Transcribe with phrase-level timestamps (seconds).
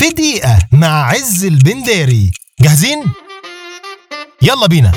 [0.00, 3.04] في دقيقة مع عز البنداري جاهزين؟
[4.42, 4.92] يلا بينا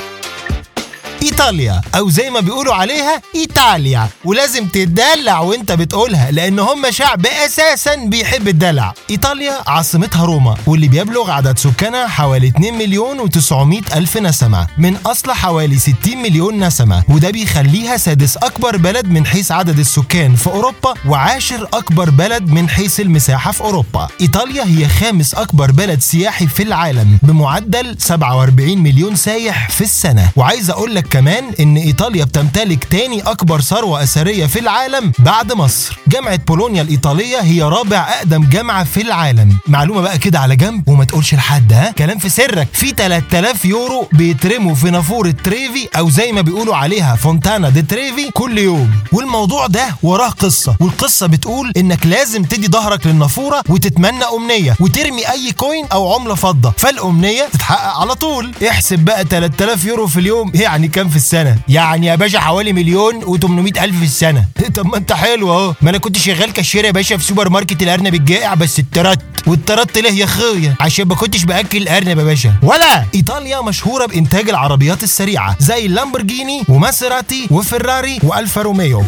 [1.24, 4.08] إيطاليا أو زي ما بيقولوا عليها إيطاليا.
[4.26, 8.94] ولازم تدلع وأنت بتقولها لأن هم شعب أساسا بيحب الدلع.
[9.10, 14.68] إيطاليا عاصمتها روما واللي بيبلغ عدد سكانها حوالي 2 مليون و900 ألف نسمة.
[14.78, 17.04] من أصل حوالي 60 مليون نسمة.
[17.10, 22.70] وده بيخليها سادس أكبر بلد من حيث عدد السكان في أوروبا وعاشر أكبر بلد من
[22.70, 24.08] حيث المساحة في أوروبا.
[24.22, 30.30] إيطاليا هي خامس أكبر بلد سياحي في العالم بمعدل 47 مليون سايح في السنة.
[30.36, 35.98] وعايز أقول لك كمان إن إيطاليا بتمتلك تاني أكبر ثروة أثرية في العالم بعد مصر.
[36.08, 39.58] جامعة بولونيا الإيطالية هي رابع أقدم جامعة في العالم.
[39.68, 42.68] معلومة بقى كده على جنب وما تقولش لحد ها؟ كلام في سرك.
[42.74, 48.32] في 3000 يورو بيترموا في نافورة تريفي أو زي ما بيقولوا عليها فونتانا دي تريفي
[48.32, 48.92] كل يوم.
[49.12, 50.76] والموضوع ده وراه قصة.
[50.80, 56.74] والقصة بتقول إنك لازم تدي ظهرك للنافورة وتتمنى أمنية وترمي أي coin أو عملة فضة.
[56.78, 58.52] فالأمنية تتحقق على طول.
[58.70, 63.22] احسب بقى 3000 يورو في اليوم يعني كام في السنة؟ يعني يا باشا حوالي مليون
[63.22, 64.46] و800 ألف في السنة.
[64.76, 65.74] طب ما انت حلو اهو.
[65.82, 69.48] ما أنا كنت شغال كاشير يا باشا في سوبر ماركت الأرنب الجائع بس اتطردت.
[69.48, 72.54] واتطردت ليه يا اخويا؟ عشان ما كنتش بأكل الارنب يا باشا.
[72.64, 73.06] ولا!
[73.16, 79.04] إيطاليا مشهورة بإنتاج العربيات السريعة زي اللامبورجيني وماسيراتي وفيراري وألفا روميو.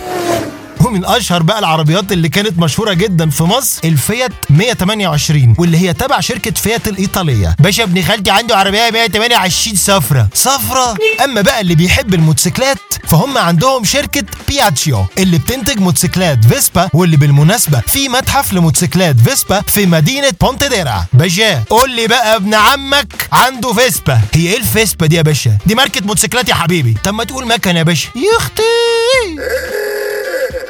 [0.85, 6.19] ومن أشهر بقى العربيات اللي كانت مشهورة جدا في مصر الفيات 128 واللي هي تبع
[6.19, 7.55] شركة فيات الإيطالية.
[7.59, 10.27] باشا ابن خالتي عنده عربية 128 صفرة.
[10.33, 10.95] صفرة.
[11.23, 17.79] أما بقى اللي بيحب الموتوسيكلات فهم عندهم شركة بياتشيو اللي بتنتج موتوسيكلات فيسبا واللي بالمناسبة
[17.87, 24.21] في متحف لموتوسيكلات فيسبا في مدينة بونتيديرا باشا قول لي بقى ابن عمك عنده فيسبا.
[24.33, 26.95] هي إيه الفيسبا دي يا باشا؟ دي ماركة موتوسيكلات يا حبيبي.
[27.03, 28.09] طب ما تقول مكنة يا باشا.
[28.15, 28.61] يا أختي!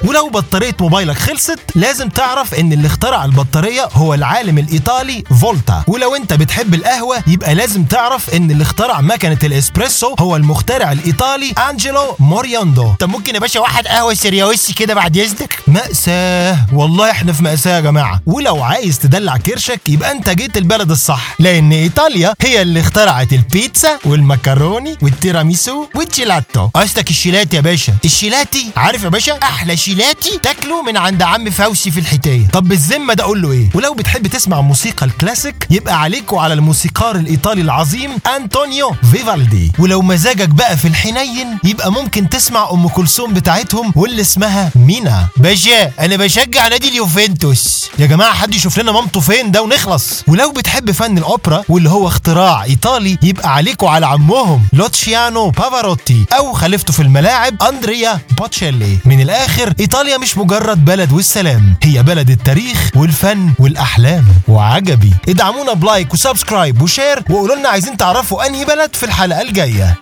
[0.04, 5.84] ولو بطارية موبايلك خلصت لازم تعرف إن اللي اخترع البطارية هو العالم الإيطالي فولتا.
[5.88, 11.54] ولو أنت بتحب القهوة يبقى لازم تعرف إن اللي اخترع مكنة الإسبريسو هو المخترع الإيطالي
[11.70, 16.58] انجلو موريوندو طب ممكن يا باشا واحد قهوة سرياوسي كده بعد اذنك مأساة.
[16.74, 18.22] والله إحنا في مأساة يا جماعة.
[18.26, 21.36] ولو عايز تدلع كرشك يبقى أنت جيت البلد الصح.
[21.40, 26.68] لأن إيطاليا هي اللي اخترعت البيتزا والمكروني والتيراميسو والجيلاتو.
[26.74, 31.92] قصدك الشيلاتي يا باشا؟ الشيلاتي عارف يا باشا؟ أحلى شيلاتي تاكله من عند عم فوزي
[31.92, 32.48] في الحكاية.
[32.48, 37.16] طب بالذمة ده أقول له إيه؟ ولو بتحب تسمع موسيقى الكلاسيك يبقى عليك وعلى الموسيقار
[37.16, 39.72] الإيطالي العظيم أنطونيو فيفالدي.
[39.80, 45.28] ولو مزاجك بقى في الحنين يبقى ممكن تسمع أم كلثوم بتاعتهم واللي اسمها مينا.
[45.38, 47.90] باشا أنا بشجع نادي اليوفنتوس.
[48.00, 50.24] يا جماعة حد يشوف لنا مامته فين ده ونخلص.
[50.28, 56.54] ولو بتحب فن الأوبرا واللي هو اختراع إيطالي يبقى عليكوا على عمهم لوتشيانو بافاروتي أو
[56.54, 58.98] خليفته في الملاعب أندريا بوتشيلي.
[59.06, 64.26] من الآخر إيطاليا مش مجرد بلد والسلام هي بلد التاريخ والفن والأحلام.
[64.48, 65.14] وعجبي.
[65.30, 69.42] ادعمونا ب like و subscribe و share وقولوا لنا عايزين تعرفوا أنهي بلد في الحلقة
[69.42, 69.96] الجاية.